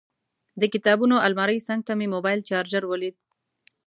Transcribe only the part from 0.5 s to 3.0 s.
د کتابونو المارۍ څنګ ته مې موبایل چارجر